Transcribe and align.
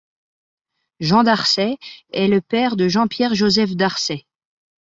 Jean 0.99 1.21
d’Arcet 1.21 1.77
est 2.11 2.27
le 2.27 2.41
père 2.41 2.75
de 2.75 2.87
Jean-Pierre-Joseph 2.87 3.75
d'Arcet. 3.75 4.25